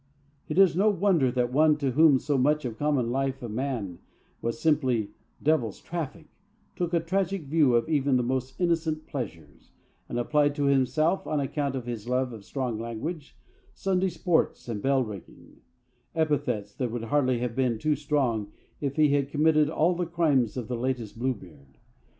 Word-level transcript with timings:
It 0.49 0.57
is 0.57 0.75
no 0.75 0.89
wonder 0.89 1.29
that 1.31 1.53
one 1.53 1.77
to 1.77 1.91
whom 1.91 2.17
so 2.17 2.35
much 2.35 2.65
of 2.65 2.73
the 2.73 2.79
common 2.79 3.11
life 3.11 3.43
of 3.43 3.51
man 3.51 3.99
was 4.41 4.59
simply 4.59 5.11
Devil's 5.43 5.79
traffic 5.79 6.25
took 6.75 6.91
a 6.95 6.99
tragic 6.99 7.43
view 7.43 7.75
of 7.75 7.87
even 7.87 8.17
the 8.17 8.23
most 8.23 8.59
innocent 8.59 9.05
pleasures, 9.05 9.69
and 10.09 10.17
applied 10.17 10.55
to 10.55 10.63
himself, 10.63 11.27
on 11.27 11.39
account 11.39 11.75
of 11.75 11.85
his 11.85 12.09
love 12.09 12.33
of 12.33 12.43
strong 12.43 12.79
language, 12.79 13.37
Sunday 13.75 14.09
sports 14.09 14.67
and 14.67 14.81
bell 14.81 15.03
ringing, 15.03 15.57
epithets 16.15 16.73
that 16.73 16.89
would 16.89 17.03
hardly 17.03 17.37
have 17.37 17.55
been 17.55 17.77
too 17.77 17.95
strong 17.95 18.51
if 18.79 18.95
he 18.95 19.09
had 19.09 19.29
committed 19.29 19.69
all 19.69 19.93
the 19.93 20.07
crimes 20.07 20.57
of 20.57 20.67
the 20.67 20.75
latest 20.77 21.19
Bluebeard. 21.19 21.77